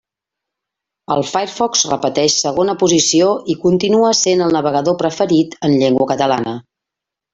[1.15, 6.57] El Firefox repeteix segona posició, i continua sent el navegador preferit en llengua catalana.